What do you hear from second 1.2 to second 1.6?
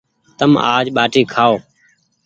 کآيو۔